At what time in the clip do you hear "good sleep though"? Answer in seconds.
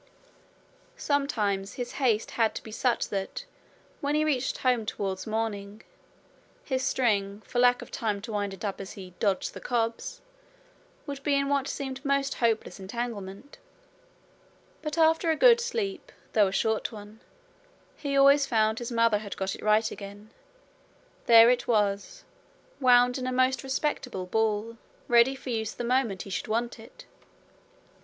15.35-16.47